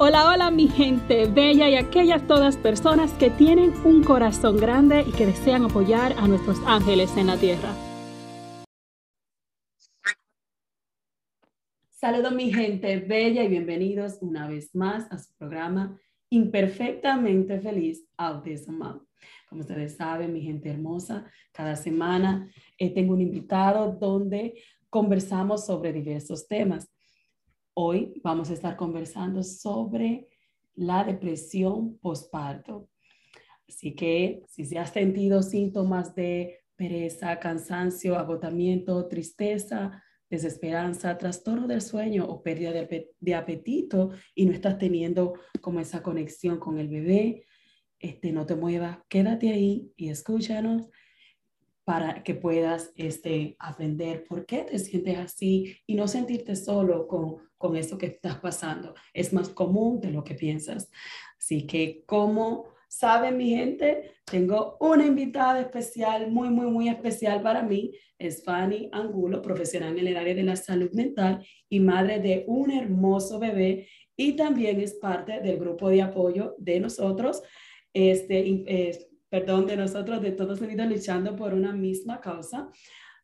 [0.00, 5.10] Hola, hola mi gente bella y aquellas todas personas que tienen un corazón grande y
[5.10, 7.74] que desean apoyar a nuestros ángeles en la tierra.
[11.90, 15.98] Saludos mi gente bella y bienvenidos una vez más a su programa
[16.30, 19.00] Imperfectamente Feliz Autism Mom.
[19.48, 25.92] Como ustedes saben, mi gente hermosa, cada semana eh, tengo un invitado donde conversamos sobre
[25.92, 26.88] diversos temas.
[27.80, 30.26] Hoy vamos a estar conversando sobre
[30.74, 32.88] la depresión postparto.
[33.68, 41.80] Así que si se ha sentido síntomas de pereza, cansancio, agotamiento, tristeza, desesperanza, trastorno del
[41.80, 47.44] sueño o pérdida de, apetito y no estás teniendo como esa conexión con el bebé,
[48.00, 50.88] este, no te muevas, quédate ahí y escúchanos
[51.84, 57.47] para que puedas este, aprender por qué te sientes así y no sentirte solo con,
[57.58, 58.94] con eso que estás pasando.
[59.12, 60.90] Es más común de lo que piensas.
[61.38, 67.62] Así que como saben mi gente, tengo una invitada especial, muy, muy, muy especial para
[67.62, 67.92] mí.
[68.18, 72.70] Es Fanny Angulo, profesional en el área de la salud mental y madre de un
[72.70, 77.42] hermoso bebé y también es parte del grupo de apoyo de nosotros.
[77.92, 82.68] Este, eh, perdón, de nosotros, de todos unidos luchando por una misma causa.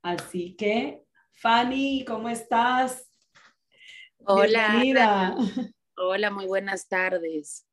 [0.03, 3.14] Así que, Fanny, ¿cómo estás?
[4.27, 5.37] Hola.
[5.97, 7.67] Hola, muy buenas tardes.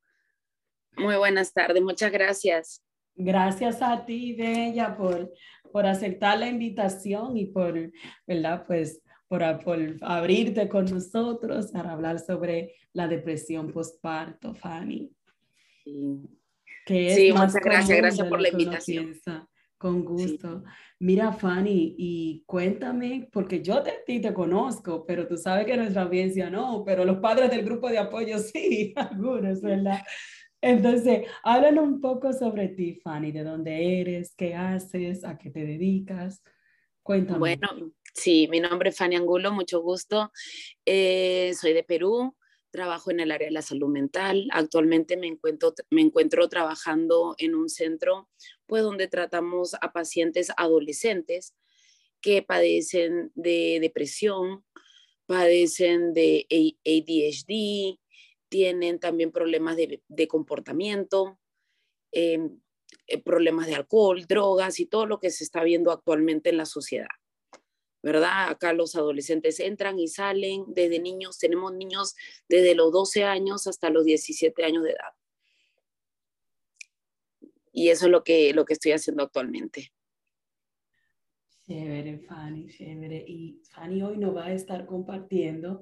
[0.98, 2.84] Muy buenas tardes, muchas gracias.
[3.16, 5.32] Gracias a ti, Bella, por,
[5.72, 7.92] por aceptar la invitación y por,
[8.28, 8.66] ¿verdad?
[8.68, 15.12] Pues por, por abrirte con nosotros para hablar sobre la depresión postparto, Fanny.
[15.84, 16.42] Sí
[16.88, 19.20] sí, muchas gracias, gracias por la invitación.
[19.82, 20.64] Con gusto.
[21.00, 26.04] Mira, Fanny, y cuéntame, porque yo te, ti te conozco, pero tú sabes que nuestra
[26.04, 30.04] audiencia no, pero los padres del grupo de apoyo sí, algunos, ¿verdad?
[30.62, 35.66] Entonces, háblanos un poco sobre ti, Fanny, de dónde eres, qué haces, a qué te
[35.66, 36.44] dedicas.
[37.02, 37.40] Cuéntame.
[37.40, 40.32] Bueno, sí, mi nombre es Fanny Angulo, mucho gusto.
[40.86, 42.36] Eh, soy de Perú,
[42.72, 44.48] trabajo en el área de la salud mental.
[44.52, 48.30] Actualmente me encuentro, me encuentro trabajando en un centro
[48.66, 51.54] pues, donde tratamos a pacientes adolescentes
[52.22, 54.64] que padecen de depresión,
[55.26, 56.46] padecen de
[56.86, 58.00] ADHD,
[58.50, 61.40] tienen también problemas de, comportamiento,
[62.12, 62.60] em,
[63.08, 66.66] eh, problemas de alcohol, drogas y todo lo que se está viendo actualmente en la
[66.66, 67.08] sociedad.
[68.04, 68.50] ¿Verdad?
[68.50, 72.16] Acá los adolescentes entran y salen desde niños, tenemos niños
[72.50, 75.14] desde los 12 años hasta los 17 años de edad.
[77.72, 79.92] Y eso es lo que, lo que estoy haciendo actualmente.
[81.66, 83.24] Chévere, Fanny, chévere.
[83.26, 85.82] Y Fanny hoy nos va a estar compartiendo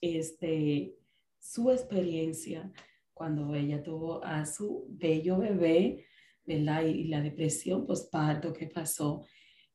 [0.00, 0.96] este,
[1.38, 2.72] su experiencia
[3.12, 6.06] cuando ella tuvo a su bello bebé,
[6.44, 6.84] ¿verdad?
[6.84, 9.26] Y, la depresión postparto que pasó.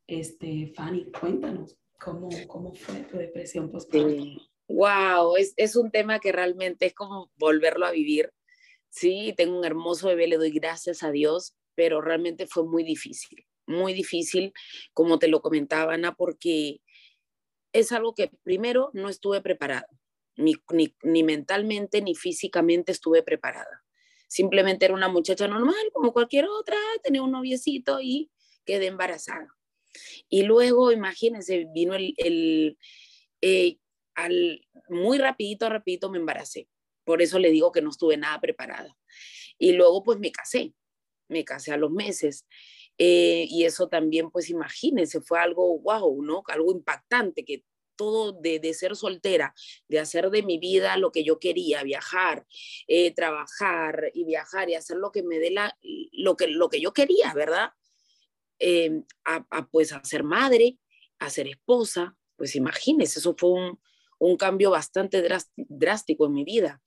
[0.07, 4.23] Este, Fanny, cuéntanos cómo, cómo fue tu depresión postparto.
[4.67, 8.31] Wow, es, es un tema que realmente es como volverlo a vivir.
[8.89, 13.45] Sí, tengo un hermoso bebé, le doy gracias a Dios, pero realmente fue muy difícil,
[13.67, 14.53] muy difícil,
[14.93, 16.81] como te lo comentaba, Ana, porque
[17.73, 19.87] es algo que primero no estuve preparada,
[20.37, 23.83] ni, ni, ni mentalmente ni físicamente estuve preparada.
[24.27, 28.31] Simplemente era una muchacha normal, como cualquier otra, tenía un noviecito y
[28.66, 29.54] quedé embarazada.
[30.29, 32.78] Y luego, imagínense, vino el,
[33.41, 33.78] eh,
[34.16, 36.67] al, muy rapidito, rapidito me embaracé.
[37.03, 38.96] Por eso le digo que no estuve nada preparada.
[39.58, 40.73] Y luego, pues me casé,
[41.28, 42.46] me casé a los meses.
[42.97, 46.43] Eh, y eso también, pues imagínense, fue algo wow, ¿no?
[46.47, 47.64] Algo impactante, que
[47.96, 49.53] todo de, de, ser soltera,
[49.87, 52.46] de hacer de mi vida lo que yo quería, viajar,
[52.87, 55.78] eh, trabajar y viajar y hacer lo que me dé la,
[56.11, 57.72] lo que, lo que yo quería, ¿verdad?
[58.59, 60.78] Eh, a, pues a ser madre,
[61.19, 63.79] a ser esposa, pues imagínese, eso fue un,
[64.19, 65.23] un cambio bastante
[65.55, 66.81] drástico en mi vida.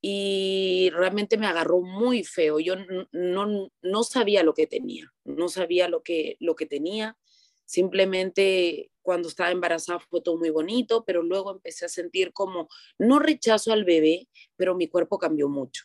[0.00, 2.60] Y realmente me agarró muy feo.
[2.60, 2.74] Yo
[3.12, 7.16] no, no sabía lo que tenía, no sabía lo que, lo que tenía.
[7.64, 12.68] Simplemente cuando estaba embarazada fue todo muy bonito, pero luego empecé a sentir como,
[12.98, 15.84] no rechazo al bebé, pero mi cuerpo cambió mucho.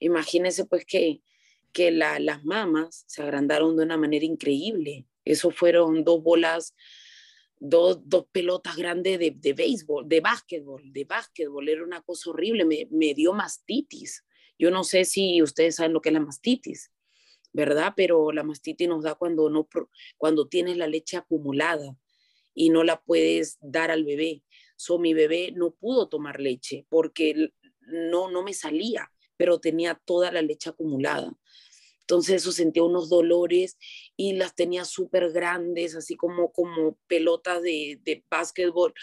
[0.00, 1.22] Imagínense pues que,
[1.76, 5.04] que las mamas se agrandaron de una manera increíble.
[5.26, 6.74] Eso fueron dos bolas,
[7.58, 11.68] dos, dos pelotas grandes de, de, béisbol, de básquetbol, de básquetbol.
[11.68, 14.24] Era una cosa horrible, me, me dio mastitis.
[14.58, 16.90] Yo no sé si ustedes saben lo que es la mastitis.
[17.52, 17.92] ¿verdad?
[17.94, 19.68] Pero la mastitis nos da cuando, no,
[20.16, 21.94] cuando tienes la leche acumulada
[22.54, 24.42] y no la puedes dar al bebé.
[24.76, 27.50] So, mi bebé no pudo tomar leche porque
[27.80, 31.32] no, no me salía, pero tenía toda la leche acumulada.
[32.06, 33.76] Entonces eso sentía unos dolores
[34.16, 38.94] y las tenía súper grandes, así como, como pelotas de, de básquetbol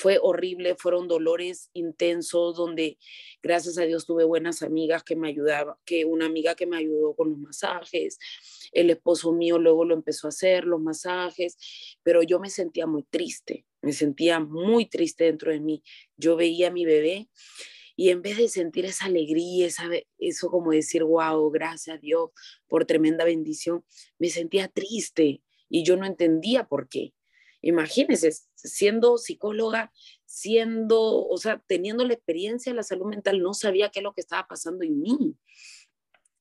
[0.00, 2.96] fue horrible, fueron dolores intensos donde
[3.42, 7.14] gracias a Dios tuve buenas amigas que me ayudaban, que una amiga que me ayudó
[7.14, 8.18] con los masajes,
[8.72, 11.58] el esposo mío luego lo empezó a hacer, los masajes,
[12.02, 15.82] pero yo me sentía muy triste, me sentía muy triste dentro de mí.
[16.16, 17.28] Yo veía a mi bebé
[18.00, 19.84] y en vez de sentir esa alegría, esa,
[20.16, 22.30] eso como decir, wow, gracias a Dios
[22.66, 23.84] por tremenda bendición,
[24.18, 27.12] me sentía triste y yo no entendía por qué.
[27.60, 29.92] Imagínense, siendo psicóloga,
[30.24, 34.14] siendo, o sea, teniendo la experiencia de la salud mental, no sabía qué es lo
[34.14, 35.36] que estaba pasando en mí.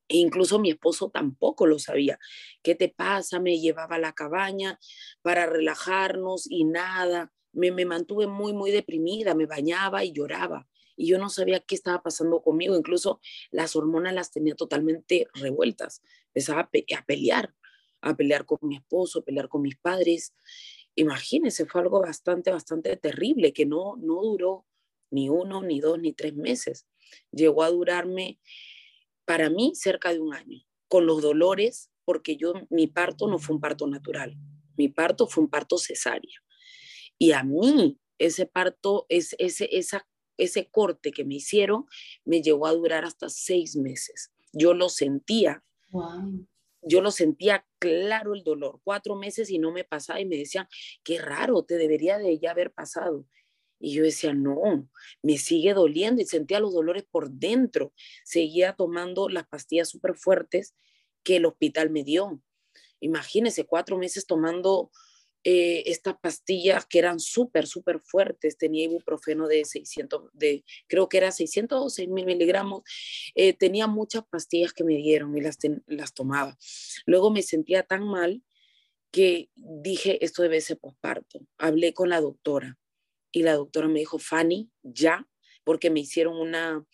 [0.07, 2.19] E incluso mi esposo tampoco lo sabía.
[2.63, 3.41] ¿Qué te pasa?
[3.41, 4.79] Me llevaba a la cabaña
[5.21, 7.33] para relajarnos y nada.
[7.51, 10.69] Me, me mantuve muy, muy deprimida, me bañaba y lloraba.
[11.00, 12.75] Y yo no sabía qué estaba pasando conmigo.
[12.75, 16.01] Incluso las hormonas las tenía totalmente revueltas.
[16.28, 17.56] Empezaba a, pelear,
[18.01, 20.34] a pelear con mi esposo, a pelear con mis padres
[21.00, 24.66] imagínense, fue algo bastante, bastante terrible que no, no duró
[25.12, 26.86] ni uno, ni dos, ni tres meses.
[27.31, 28.40] Llegó a durarme,
[29.25, 33.56] para mí, cerca de un año, con los dolores, porque yo, mi parto no fue
[33.56, 34.36] un parto natural,
[34.75, 36.44] mi parto fue un parto cesárea.
[37.18, 40.07] Y a mí, ese parto, ese, ese, esa,
[40.39, 41.86] ese corte que me hicieron,
[42.25, 44.31] me llegó a durar hasta seis meses.
[44.53, 45.63] Yo lo sentía.
[45.91, 46.47] Wow
[46.81, 50.68] yo lo sentía claro el dolor, cuatro meses y no me pasaba y me decían,
[51.03, 53.25] qué raro, te debería de ya haber pasado.
[53.80, 54.89] Y yo decía, no,
[55.21, 57.94] me sigue doliendo y sentía los dolores por dentro.
[58.25, 60.75] Seguía tomando las pastillas súper fuertes
[61.24, 62.42] que el hospital me dio.
[63.00, 64.92] Imagínese, cuatro meses tomando
[65.44, 68.57] eh, estas pastillas que eran súper, súper fuertes.
[68.57, 72.83] Tenía ibuprofeno de 600, de, creo que era 600 o 6 mil miligramos.
[73.36, 75.57] Eh, tenía muchas pastillas que me dieron y las,
[75.88, 76.57] las tomaba.
[77.06, 78.44] Luego me sentía tan mal
[79.12, 81.39] que dije, esto debe ser posparto.
[81.57, 82.77] Hablé con la doctora
[83.31, 85.27] y la doctora me dijo, Fanny, ya,
[85.63, 86.85] porque me hicieron una,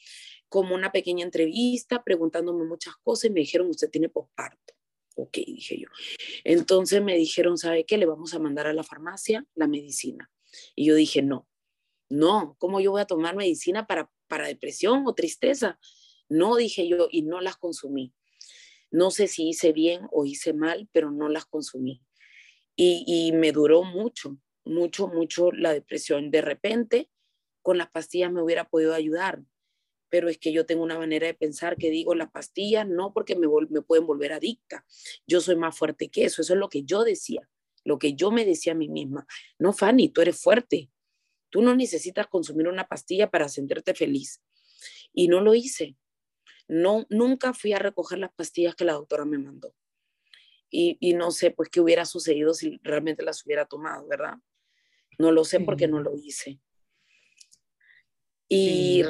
[0.49, 4.74] como una pequeña entrevista preguntándome muchas cosas y me dijeron, usted tiene posparto
[5.15, 5.87] ok, dije yo.
[6.43, 7.97] Entonces me dijeron, ¿sabe qué?
[7.97, 10.31] Le vamos a mandar a la farmacia la medicina.
[10.75, 11.47] Y yo dije, no,
[12.09, 15.79] no, ¿cómo yo voy a tomar medicina para, para depresión o tristeza?
[16.29, 18.13] No, dije yo, y no las consumí.
[18.91, 22.01] No sé si hice bien o hice mal, pero no las consumí.
[22.75, 26.31] Y, y me duró mucho, mucho, mucho la depresión.
[26.31, 27.09] De repente,
[27.61, 29.41] con las pastillas me hubiera podido ayudar,
[30.15, 33.35] pero es que yo tengo una manera de pensar que digo, las pastillas no porque
[33.35, 34.85] me, me pueden volver adicta,
[35.27, 37.49] yo soy más fuerte que eso, eso es lo que yo decía,
[37.83, 39.27] lo que yo me decía a mí misma.
[39.59, 40.89] No, Fanny, tú eres fuerte,
[41.49, 44.41] tú no necesitas consumir una pastilla para sentirte feliz.
[45.11, 45.97] Y no lo hice.
[46.69, 49.75] No, nunca fui a recoger las pastillas que la doctora me mandó.
[50.69, 54.35] Y, y no sé, pues, qué hubiera sucedido si realmente las hubiera tomado, ¿verdad?
[55.19, 56.61] No lo sé porque no lo hice.
[58.47, 59.03] Y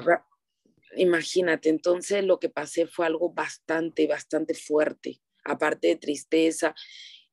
[0.96, 6.74] imagínate, entonces lo que pasé fue algo bastante, bastante fuerte, aparte de tristeza,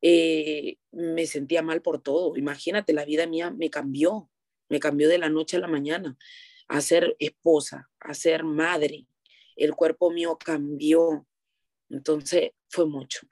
[0.00, 2.36] eh, me sentía mal por todo.
[2.36, 4.28] Imagínate, la vida mía me cambió,
[4.68, 6.16] me cambió de la noche a la mañana
[6.68, 9.06] a ser esposa, a ser madre.
[9.56, 11.26] El cuerpo mío cambió.
[11.88, 13.26] Entonces fue mucho.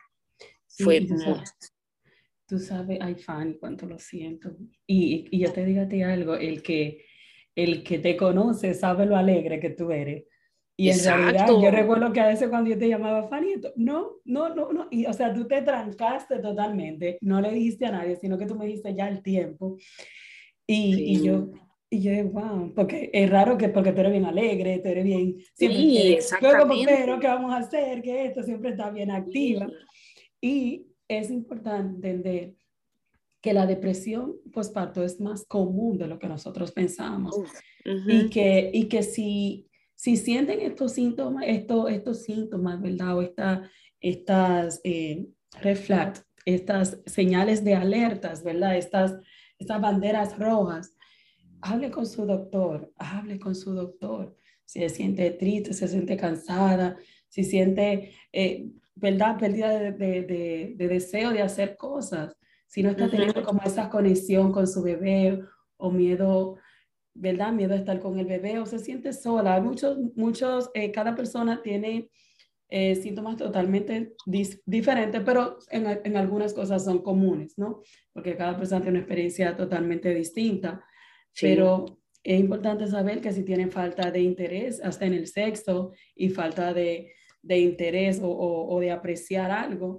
[0.69, 1.25] fue tú mucho.
[1.25, 1.75] Sabes,
[2.47, 4.57] tú sabes, ay, fan, cuánto lo siento.
[4.87, 7.07] Y, y yo te digo a ti algo, el que
[7.55, 10.25] el que te conoce sabe lo alegre que tú eres.
[10.77, 14.55] Y en realidad, yo recuerdo que a veces cuando yo te llamaba Fanny, no, no,
[14.55, 18.39] no, no, y o sea, tú te trancaste totalmente, no le dijiste a nadie, sino
[18.39, 19.77] que tú me dijiste ya el tiempo.
[20.67, 21.51] Y, y yo,
[21.91, 25.37] y yo, wow, porque es raro que porque tú eres bien alegre, tú eres bien,
[25.55, 26.95] siempre, sí, exactamente.
[26.97, 28.01] pero ¿qué vamos a hacer?
[28.01, 29.69] Que esto siempre está bien activa.
[30.41, 32.55] Y es importante entender
[33.41, 37.37] que la depresión postparto es más común de lo que nosotros pensamos.
[37.85, 43.17] y, que, y que si, si sienten estos síntomas, estos, estos síntomas, ¿verdad?
[43.17, 43.71] O esta,
[44.01, 45.27] estas eh,
[46.45, 48.77] estas señales de alertas, ¿verdad?
[48.77, 49.17] Estas,
[49.59, 50.97] esas banderas rojas,
[51.61, 54.37] hable con su doctor, hable con su doctor.
[54.65, 56.97] Si se siente triste, se siente cansada,
[57.29, 62.37] si siente, eh, ¿verdad?, pérdida de, de, de, deseo de hacer cosas,
[62.71, 65.43] si no está teniendo como esa conexión con su bebé
[65.77, 66.57] o miedo,
[67.15, 67.53] ¿verdad?
[67.53, 69.61] Miedo a estar con el bebé o se siente sola.
[69.61, 72.11] Muchos, muchos, eh, cada persona tiene
[72.69, 74.15] eh, síntomas totalmente
[74.65, 77.83] diferentes, pero en, en, algunas cosas son comunes, ¿no?
[78.13, 80.85] Porque cada persona tiene una experiencia totalmente distinta.
[81.41, 86.29] Pero es importante saber que si tienen falta de interés hasta en el sexo y
[86.29, 89.99] falta de, de interés o, o, o, de apreciar algo,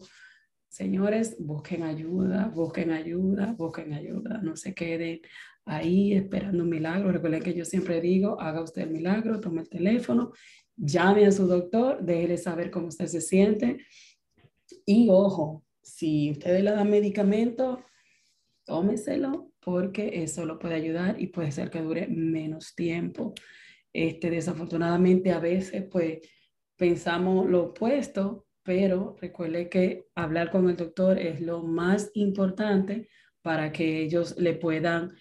[0.71, 5.21] señores, busquen ayuda, busquen ayuda, busquen ayuda, no se queden
[5.65, 7.11] ahí esperando un milagro.
[7.11, 10.31] Recuerden que yo siempre digo, haga usted el milagro, tome el teléfono
[10.81, 13.85] llame a su doctor, déjele saber cómo usted se siente.
[14.85, 17.83] Y ojo, si ustedes le dan medicamento,
[18.65, 23.33] tómeselo porque eso lo puede ayudar y puede ser que dure menos tiempo.
[23.93, 26.19] Este, desafortunadamente a veces pues
[26.75, 33.09] pensamos lo opuesto, pero recuerde que hablar con el doctor es lo más importante
[33.41, 35.13] para que ellos le puedan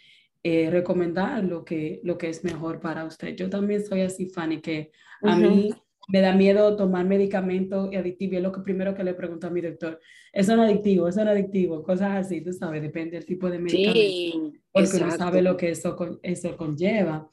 [0.43, 3.35] eh, recomendar lo que, lo que es mejor para usted.
[3.35, 4.91] Yo también soy así, Fanny, que
[5.23, 5.71] a mí
[6.09, 8.37] me da miedo tomar medicamento y adictivo.
[8.37, 10.01] es lo que primero que le pregunto a mi doctor.
[10.33, 11.09] ¿Eso no adictivo?
[11.09, 11.83] ¿Eso no adictivo?
[11.83, 14.01] Cosas así, tú sabes, depende del tipo de medicamento.
[14.01, 17.29] Sí, porque uno sabe lo que eso, eso conlleva.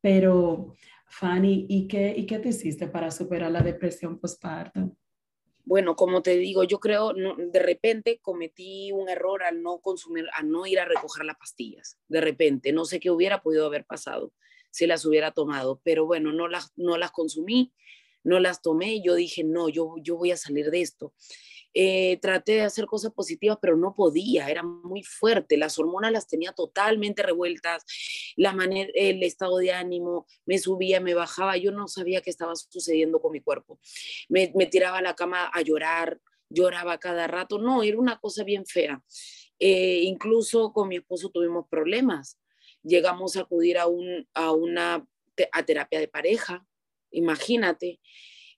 [0.00, 0.74] Pero,
[1.06, 4.96] Fanny, ¿y qué, ¿y qué te hiciste para superar la depresión postparto?
[5.70, 10.50] Bueno, como te digo, yo creo, de repente cometí un error al no consumir, al
[10.50, 11.96] no ir a recoger las pastillas.
[12.08, 14.32] De repente, no sé qué hubiera podido haber pasado
[14.72, 17.72] si las hubiera tomado, pero bueno, no las, no las consumí,
[18.24, 19.00] no las tomé.
[19.00, 21.14] Yo dije, no, yo, yo voy a salir de esto.
[21.72, 26.26] Eh, traté de hacer cosas positivas, pero no podía, era muy fuerte, las hormonas las
[26.26, 27.84] tenía totalmente revueltas,
[28.36, 32.56] la manera, el estado de ánimo me subía, me bajaba, yo no sabía qué estaba
[32.56, 33.78] sucediendo con mi cuerpo.
[34.28, 38.42] Me, me tiraba a la cama a llorar, lloraba cada rato, no, era una cosa
[38.42, 39.02] bien fea.
[39.60, 42.38] Eh, incluso con mi esposo tuvimos problemas,
[42.82, 45.06] llegamos a acudir a, un, a una
[45.52, 46.66] a terapia de pareja,
[47.10, 48.00] imagínate.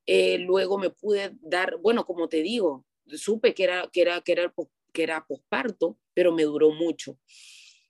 [0.06, 4.32] Eh, luego me pude dar, bueno, como te digo, supe que era, que era, que
[4.32, 4.54] era,
[4.92, 7.18] que era posparto, pero me duró mucho.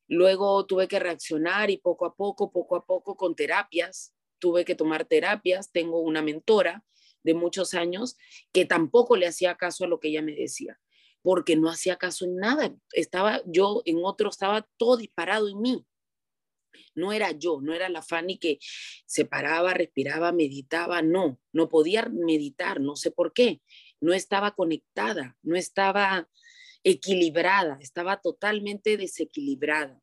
[0.08, 4.74] Luego tuve que reaccionar y poco a poco, poco a poco, con terapias, tuve que
[4.74, 5.72] tomar terapias.
[5.72, 6.84] Tengo una mentora
[7.22, 8.16] de muchos años
[8.52, 10.78] que tampoco le hacía caso a lo que ella me decía,
[11.22, 12.74] porque no hacía caso en nada.
[12.92, 15.86] Estaba yo en otro, estaba todo disparado en mí.
[16.94, 18.58] No era yo, no era la Fanny que
[19.06, 23.62] se paraba, respiraba, meditaba, no, no podía meditar, no sé por qué
[24.02, 26.28] no estaba conectada, no estaba
[26.84, 30.02] equilibrada, estaba totalmente desequilibrada.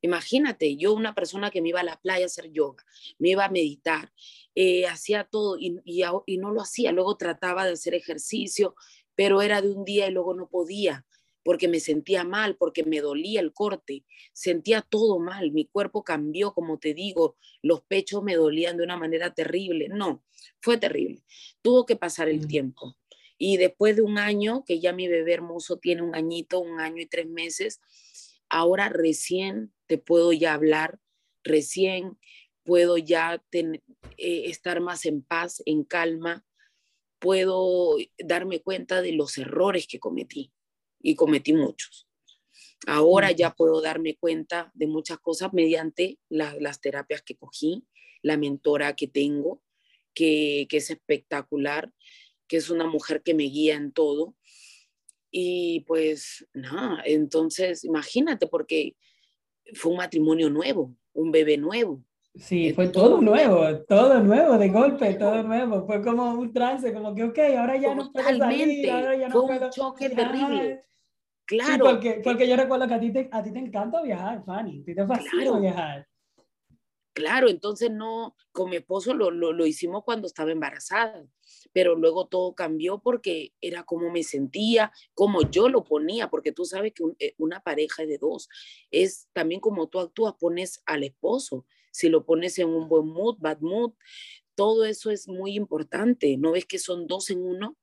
[0.00, 2.84] Imagínate, yo una persona que me iba a la playa a hacer yoga,
[3.18, 4.12] me iba a meditar,
[4.54, 6.92] eh, hacía todo y, y, no lo hacía.
[6.92, 8.76] Luego trataba de hacer ejercicio,
[9.16, 11.04] pero era de un día y luego no podía
[11.44, 16.54] porque me sentía mal, porque me dolía el corte, sentía todo mal, mi cuerpo cambió,
[16.54, 19.88] como te digo, los pechos me dolían de una manera terrible.
[19.90, 20.24] No,
[20.60, 21.22] fue terrible.
[21.60, 22.48] Tuvo que pasar el mm.
[22.48, 22.96] tiempo.
[23.38, 27.02] Y después de un año, que ya mi bebé hermoso tiene un añito, un año
[27.02, 27.80] y tres meses,
[28.48, 31.00] ahora recién te puedo ya hablar,
[31.42, 32.18] recién
[32.62, 33.80] puedo ya eh,
[34.16, 36.44] estar más en paz, en calma,
[37.18, 40.52] puedo darme cuenta de los errores que cometí
[41.00, 42.08] y cometí muchos.
[42.86, 47.86] Ahora ya puedo darme cuenta de muchas cosas mediante las terapias que cogí,
[48.22, 49.62] la mentora que tengo,
[50.14, 51.92] que, que es espectacular
[52.46, 54.34] que es una mujer que me guía en todo.
[55.30, 58.96] Y pues nada, entonces imagínate, porque
[59.74, 62.04] fue un matrimonio nuevo, un bebé nuevo.
[62.36, 65.86] Sí, fue todo nuevo, todo nuevo, de golpe, todo nuevo.
[65.86, 69.46] Fue como un trance, como que, ok, ahora ya no puedo salir, ahora ya no
[69.46, 70.84] fue un choque terrible.
[71.46, 71.84] Claro.
[71.84, 74.84] porque, porque yo recuerdo que a ti te, a ti te encanta viajar, Fanny, a
[74.84, 76.08] ti te fascina viajar.
[77.14, 81.24] Claro, entonces no, con mi esposo lo, lo, lo, hicimos cuando estaba embarazada,
[81.72, 86.64] pero luego todo cambió porque era como me sentía, como yo lo ponía, porque tú
[86.64, 88.48] sabes que eh, una pareja de dos
[88.90, 93.36] es también como tú actúas, pones al esposo, si lo pones en un buen mood,
[93.38, 93.92] bad mood,
[94.56, 97.76] todo eso es muy importante, ¿no ves que son dos en uno?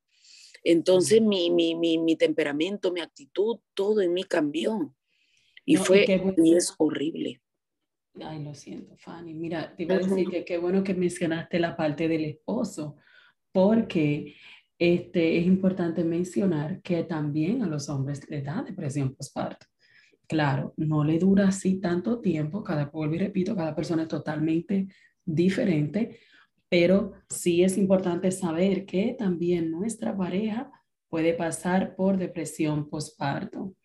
[0.62, 4.94] Entonces mi, mi, mi, mi temperamento, mi actitud, todo en mí cambió
[5.64, 7.42] y fue, y es horrible.
[8.20, 9.34] Ay, lo siento, Fanny.
[9.34, 12.98] Mira, te iba a decir que qué bueno que mencionaste la parte del esposo,
[13.52, 14.36] porque
[14.78, 19.66] este, es importante mencionar que también a los hombres les da depresión postparto,
[20.32, 24.88] Claro, no le dura así tanto tiempo, cada, vuelvo y repito, cada persona es totalmente
[25.26, 26.20] diferente,
[26.70, 30.72] pero sí es importante saber que también nuestra pareja
[31.10, 33.76] puede pasar por depresión postparto.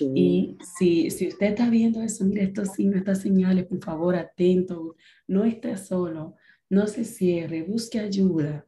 [0.00, 4.96] Y si, si usted está viendo eso, mire estos signos, estas señales, por favor, atento,
[5.26, 6.34] no esté solo,
[6.68, 8.66] no se cierre, busque ayuda,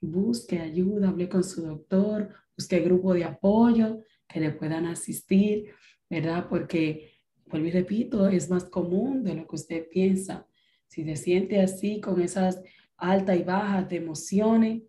[0.00, 5.70] busque ayuda, hable con su doctor, busque grupo de apoyo que le puedan asistir,
[6.10, 6.46] ¿verdad?
[6.48, 10.46] Porque, vuelvo y repito, es más común de lo que usted piensa.
[10.88, 12.60] Si se siente así, con esas
[12.96, 14.82] altas y bajas de emociones,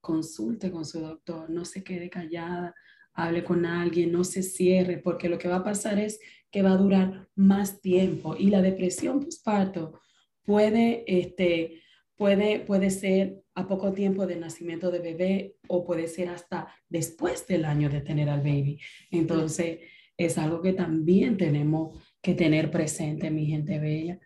[0.00, 2.74] consulte con su doctor, no se quede callada,
[3.24, 6.72] hable con alguien, no se cierre, porque lo que va a pasar es que va
[6.72, 10.00] a durar más tiempo y la depresión postparto
[10.42, 11.82] puede, este,
[12.16, 17.46] puede, puede ser a poco tiempo del nacimiento de bebé o puede ser hasta después
[17.46, 18.80] del año de tener al baby.
[19.10, 19.80] Entonces,
[20.16, 24.18] es algo que también tenemos que tener presente, mi gente bella.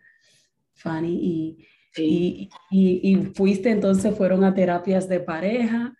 [0.73, 5.95] Fanny, y, y, y, y, fuiste entonces, fueron a terapias de pareja,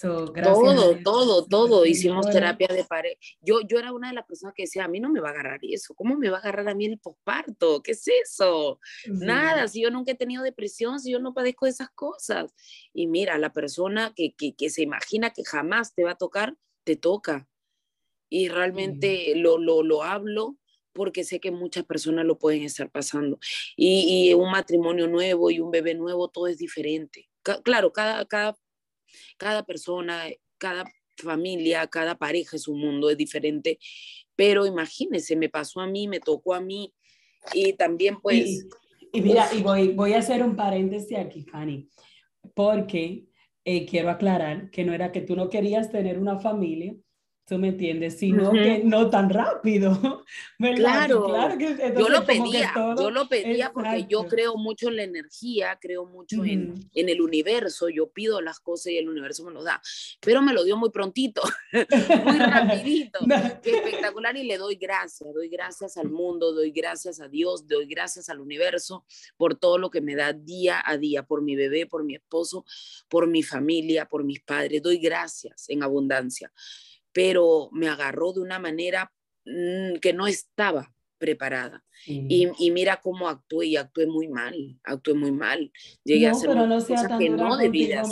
[0.00, 1.86] todo, todo, todo.
[1.86, 3.18] Hicimos terapia de pareja.
[3.40, 5.32] Yo, yo era una de las personas que decía, a mí no me va a
[5.32, 5.94] agarrar eso.
[5.94, 7.82] ¿Cómo me va a agarrar a mí el posparto?
[7.82, 8.78] ¿Qué es eso?
[9.06, 12.52] Nada, si yo nunca he tenido depresión, si yo no padezco de esas cosas.
[12.92, 16.56] Y mira, la persona que, que, que se imagina que jamás te va a tocar,
[16.84, 17.48] te toca.
[18.28, 20.56] Y realmente lo, lo, lo hablo
[20.92, 23.38] porque sé que muchas personas lo pueden estar pasando.
[23.76, 27.30] Y, y, un matrimonio nuevo y un bebé nuevo, todo es diferente.
[27.64, 28.56] claro, cada, cada
[29.36, 30.24] cada persona,
[30.58, 30.84] cada
[31.16, 33.78] familia, cada pareja es un mundo, es diferente,
[34.36, 36.92] pero imagínese, me pasó a mí, me tocó a mí
[37.52, 38.66] y también pues...
[39.14, 41.88] Y, mira, y voy, voy a hacer un paréntesis aquí, Fanny,
[42.54, 43.26] porque
[43.64, 46.94] eh, quiero aclarar que no era que tú no querías tener una familia,
[47.44, 48.18] ¿Tú me entiendes?
[48.18, 50.24] Sino que no tan rápido.
[50.76, 55.02] Claro, claro que, yo lo pedía, yo lo pedía porque yo creo mucho en la
[55.02, 59.50] energía, creo mucho en, en, el universo, yo pido las cosas y el universo me
[59.50, 59.82] lo da,
[60.20, 63.18] pero me lo dio muy prontito, muy rapidito,
[63.64, 68.28] espectacular y le doy gracias, doy gracias al mundo, doy gracias a Dios, doy gracias
[68.28, 69.04] al universo
[69.36, 72.64] por todo lo que me da día a día, por mi bebé, por mi esposo,
[73.08, 76.52] por mi familia, por mis padres, doy gracias en abundancia
[77.12, 79.12] pero me agarró de una manera
[79.44, 81.84] mm, que no estaba preparada.
[82.04, 85.70] Y, mira cómo actué, y actué muy mal, actué muy mal.
[86.02, 88.02] Llegué a hacer pero no sea tan que no debía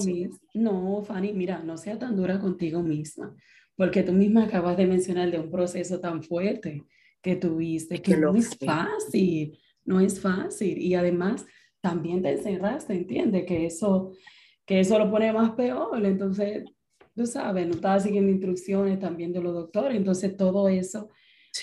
[0.54, 3.34] No, Fanny, mira, no sea tan dura contigo misma,
[3.74, 6.84] porque tú misma acabas de mencionar de un proceso tan fuerte
[7.20, 10.78] que tuviste, que, no es fácil, no es fácil.
[10.78, 11.44] Y además,
[11.80, 14.12] también te encerraste, entiende que eso,
[14.64, 16.04] que eso lo pone más peor.
[16.06, 16.64] Entonces,
[17.20, 21.11] tú sabes, no estaba siguiendo instrucciones también de los doctores, entonces todo eso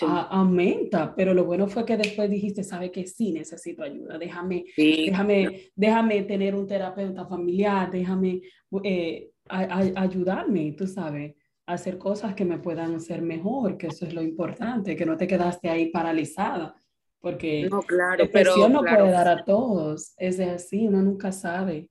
[0.00, 5.72] aumenta, pero lo bueno fue que después dijiste, sabe que sí necesito ayuda, déjame, déjame,
[5.74, 8.40] déjame tener un terapeuta familiar, déjame
[8.84, 11.34] eh, ayudarme, tú sabes,
[11.66, 15.16] a hacer cosas que me puedan hacer mejor, que eso es lo importante, que no
[15.16, 16.76] te quedaste ahí paralizada,
[17.18, 21.90] porque no, claro, depresión no puede dar a todos, es así, uno nunca sabe.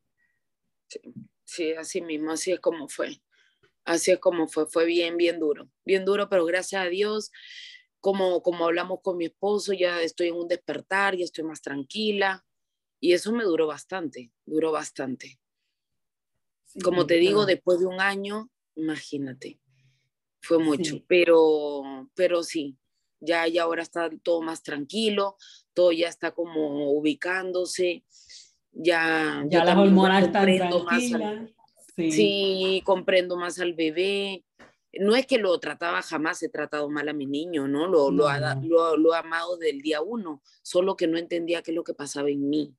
[0.88, 1.02] Sí,
[1.44, 3.10] sí, así mismo, así es como fue.
[3.88, 7.32] Así es como fue, fue bien, bien duro, bien duro, pero gracias a Dios,
[8.02, 12.46] como, como hablamos con mi esposo, ya estoy en un despertar, ya estoy más tranquila
[13.00, 15.40] y eso me duró bastante, duró bastante.
[16.84, 19.62] como te digo, después de un año, imagínate,
[20.42, 22.78] fue mucho, pero, pero sí,
[23.22, 25.38] ya, ya ahora está todo más tranquilo,
[25.74, 28.04] todo ya está como ubicándose,
[28.74, 31.57] ya, ya las hormonas están tranquilas.
[31.98, 32.82] Sí.
[32.86, 34.44] comprendo más al bebé.
[34.94, 37.88] No es que lo trataba jamás, he tratado mal a mi niño, ¿no?
[37.88, 38.28] Lo, Lo,
[38.62, 41.94] lo, lo, he amado del día uno, solo que no entendía qué es lo que
[41.94, 42.76] pasaba en mí.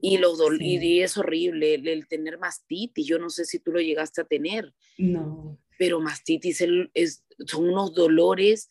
[0.00, 3.06] Y, los y es horrible el, tener mastitis.
[3.06, 4.72] Yo no sé si tú lo llegaste a tener.
[4.98, 5.58] No.
[5.78, 6.60] Pero mastitis
[6.94, 8.68] es, son unos dolores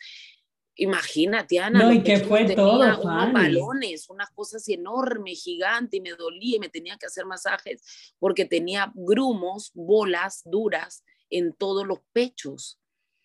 [0.82, 1.84] Imagínate, Ana.
[1.84, 6.60] No, y que fue todo, unos balones, unas cosas enormes, gigantes, y me dolía y
[6.60, 12.80] me tenía que hacer masajes porque tenía grumos, bolas duras en todos los pechos.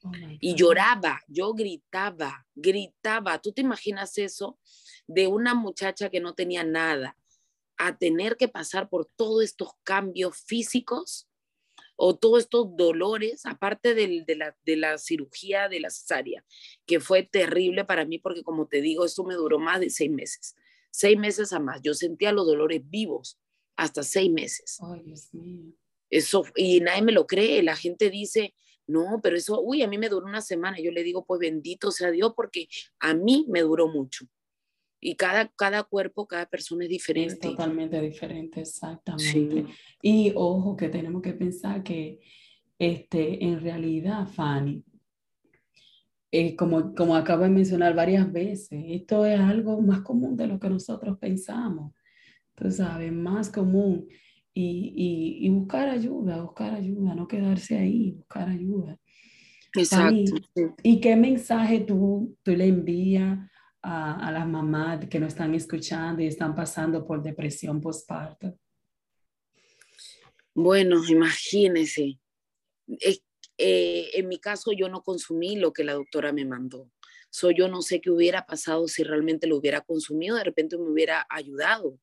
[0.05, 3.40] Oh y lloraba, yo gritaba, gritaba.
[3.40, 4.59] ¿Tú te imaginas eso?
[5.07, 7.16] De una muchacha que no tenía nada
[7.79, 11.27] a tener que pasar por todos estos cambios físicos
[11.96, 16.44] o todos estos dolores, aparte de, la, de la cirugía de la cesárea,
[16.87, 20.11] que fue terrible para mí porque como te digo, esto me duró más de seis
[20.11, 20.54] meses,
[20.90, 21.80] seis meses a más.
[21.82, 23.38] Yo sentía los dolores vivos
[23.76, 24.78] hasta seis meses.
[24.80, 25.72] Ay, Dios mío.
[26.11, 28.54] Eso, y nadie me lo cree, la gente dice,
[28.87, 30.78] No, pero eso, uy, a mí me duró una semana.
[30.78, 32.68] Yo le digo, pues bendito sea Dios, porque
[33.00, 34.26] a mí me duró mucho.
[35.00, 37.35] Y cada, cada cuerpo, cada persona es diferente.
[37.35, 39.66] Es totalmente diferente, exactamente.
[40.02, 42.20] Y ojo, que tenemos que pensar que
[42.78, 44.82] este, en realidad, Fanny,
[46.32, 50.59] eh, como, como acabo de mencionar varias veces, esto es algo más común de lo
[50.59, 51.92] que nosotros pensamos.
[52.54, 54.09] Tú sabes, más común.
[54.52, 58.98] Y, y, y buscar ayuda, buscar ayuda, no quedarse ahí, buscar ayuda.
[59.74, 60.32] Exacto.
[60.82, 63.38] ¿Y qué mensaje tú, tú le envías
[63.87, 68.59] a, a, las mamás que nos están escuchando y están pasando por depresión postparto?
[70.53, 72.18] Bueno, imagínese.
[73.59, 76.90] Eh, en mi caso, yo no consumí lo que la doctora me mandó.
[77.31, 80.90] So, yo no sé qué hubiera pasado si realmente lo hubiera consumido, de repente me
[80.90, 81.99] hubiera ayudado.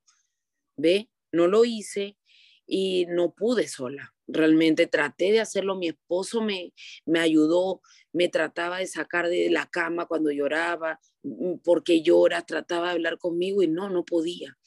[0.77, 1.09] ¿Ve?
[1.31, 2.17] No lo hice
[2.65, 4.12] y no pude sola.
[4.27, 6.73] Realmente traté de hacerlo, mi esposo me,
[7.05, 7.81] me ayudó,
[8.11, 13.17] me trataba de sacar de la cama cuando lloraba, mm, porque llora, trataba de hablar
[13.17, 14.57] conmigo y no, no podía.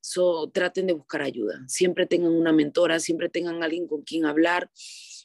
[0.00, 1.62] So, traten de buscar ayuda.
[1.68, 4.70] Siempre tengan una mentora, siempre tengan alguien con quien hablar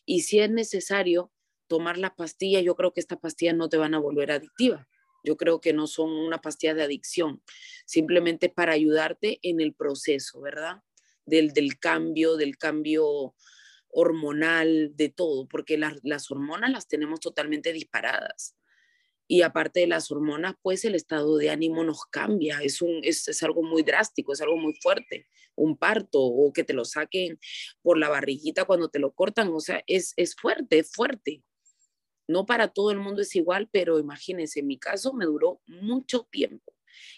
[0.05, 1.31] y si es necesario
[1.67, 4.87] tomar las pastillas, yo creo que estas pastillas no te van a volver adictiva.
[5.23, 7.43] Yo creo que no son una pastilla de adicción,
[7.85, 10.83] simplemente para ayudarte en el proceso, ¿verdad?
[11.25, 13.35] Del, del cambio, del cambio
[13.99, 18.55] hormonal, de todo, porque las, las hormonas las tenemos totalmente disparadas
[19.27, 23.27] y aparte de las hormonas, pues el estado de ánimo nos cambia, es, un, es,
[23.27, 27.39] es, algo muy drástico, es algo muy fuerte, un parto o que te lo saquen
[27.81, 31.43] por la barriguita cuando te lo cortan, o sea, es, es fuerte, es fuerte.
[32.27, 36.27] No para todo el mundo es igual, pero imagínense, en mi caso me duró mucho
[36.31, 36.73] tiempo,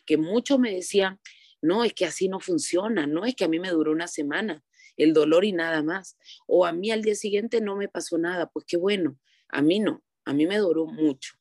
[0.06, 1.20] que muchos me decían,
[1.62, 4.64] no, es que así no funciona, no, es que a mí me duró una semana,
[5.00, 8.50] el dolor y nada más, o a mí al día siguiente no me pasó nada,
[8.50, 11.34] pues qué bueno, a mí no, a mí me duró mucho.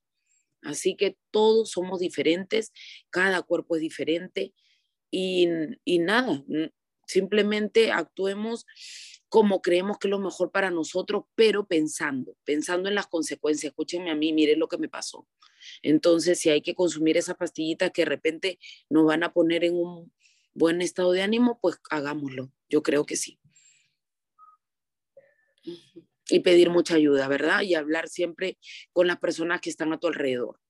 [0.63, 2.73] Así que todos somos diferentes,
[3.11, 4.55] cada cuerpo es diferente
[5.11, 5.49] y,
[5.87, 6.45] nada,
[7.07, 8.65] simplemente actuemos
[9.29, 13.73] como creemos que es lo mejor para nosotros, pero pensando, pensando en las consecuencias.
[13.73, 15.29] Escúchenme a mí, miren lo que me pasó.
[15.83, 19.75] Entonces, si hay que consumir esas pastillitas que de repente nos van a poner en
[19.75, 20.13] un
[20.55, 22.51] buen estado de ánimo, pues hagámoslo.
[22.71, 23.39] Yo creo que sí
[26.31, 27.63] y pedir mucha ayuda, ¿verdad?
[27.63, 28.59] Y hablar siempre
[28.93, 30.61] con las personas que están a tu alrededor.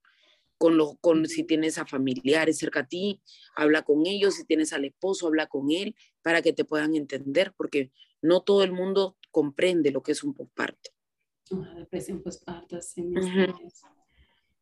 [0.57, 3.21] Con, los, con si tienes a familiares cerca a ti,
[3.55, 7.53] habla con ellos, si tienes al esposo, habla con él para que te puedan entender,
[7.57, 7.93] porque
[8.23, 10.91] no todo el mundo comprende lo que es un postparto.
[11.51, 13.59] Una depresión postparto, así mismo.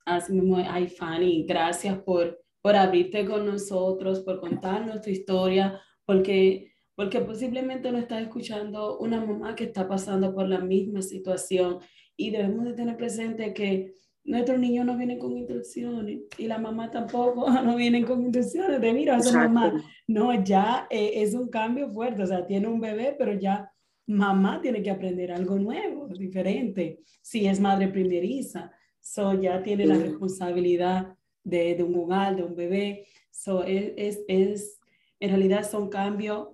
[0.04, 6.75] Así mismo, ay Fanny, gracias por, por abrirte con nosotros, por contarnos tu historia, porque
[6.96, 11.78] porque posiblemente no está escuchando una mamá que está pasando por la misma situación.
[12.16, 16.90] Y debemos de tener presente que nuestros niños no vienen con instrucciones y la mamá
[16.90, 21.90] tampoco no vienen con instrucciones de mira, esa mamá, no, ya eh, es un cambio
[21.92, 23.70] fuerte, o sea, tiene un bebé, pero ya
[24.06, 29.98] mamá tiene que aprender algo nuevo, diferente, si es madre primeriza, so ya tiene la
[29.98, 34.80] responsabilidad de, de un hogar, de un bebé, so es, es, es,
[35.20, 36.48] en realidad son cambios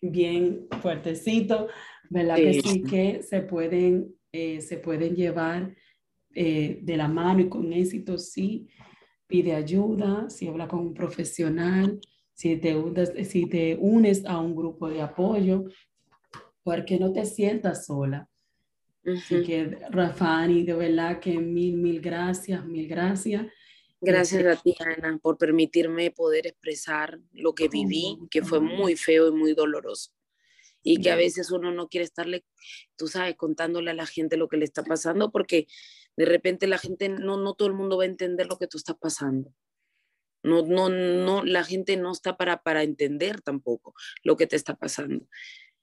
[0.00, 1.68] bien fuertecito,
[2.08, 2.36] ¿verdad?
[2.36, 5.74] Que sí que se pueden, eh, se pueden llevar
[6.34, 8.68] eh, de la mano y con éxito, sí.
[9.26, 12.00] Pide ayuda, si habla con un profesional,
[12.34, 15.66] si te, si te unes a un grupo de apoyo,
[16.64, 18.28] porque no te sientas sola.
[19.04, 23.46] Así que, Rafani, de verdad que mil, mil gracias, mil gracias.
[24.02, 29.28] Gracias a ti, Ana, por permitirme poder expresar lo que viví, que fue muy feo
[29.28, 30.12] y muy doloroso.
[30.82, 32.46] Y que a veces uno no quiere estarle,
[32.96, 35.66] tú sabes, contándole a la gente lo que le está pasando, porque
[36.16, 38.78] de repente la gente, no, no todo el mundo va a entender lo que tú
[38.78, 39.54] estás pasando.
[40.42, 44.74] No, no, no, la gente no está para, para entender tampoco lo que te está
[44.74, 45.28] pasando.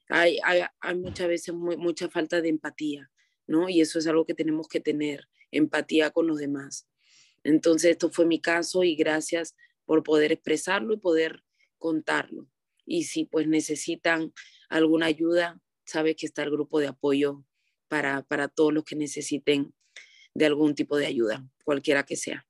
[0.09, 3.11] Hay, hay, hay muchas veces mucha falta de empatía,
[3.45, 3.69] ¿no?
[3.69, 6.87] Y eso es algo que tenemos que tener, empatía con los demás.
[7.47, 9.55] Entonces, esto fue mi caso y gracias
[9.85, 11.43] por poder expresarlo y poder
[11.77, 12.49] contarlo.
[12.85, 14.33] Y si pues necesitan
[14.69, 17.45] alguna ayuda, sabe que está el grupo de apoyo
[17.87, 19.73] para, para todos los que necesiten
[20.33, 22.45] de algún tipo de ayuda, cualquiera que sea.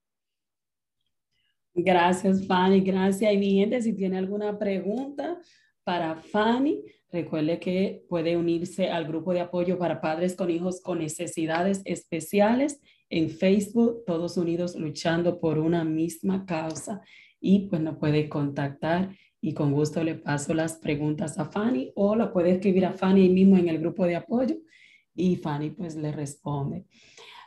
[1.76, 2.82] Gracias, Fanny.
[2.82, 3.32] Gracias.
[3.32, 5.40] Y mi gente, si tiene alguna pregunta
[5.84, 10.98] para Fanny, recuerde que puede unirse al grupo de apoyo para padres con hijos con
[10.98, 17.02] necesidades especiales en Facebook, todos unidos luchando por una misma causa.
[17.40, 22.16] Y pues nos puede contactar y con gusto le paso las preguntas a Fanny o
[22.16, 24.56] la puede escribir a Fanny mismo en el grupo de apoyo
[25.16, 26.86] y Fanny pues le responde.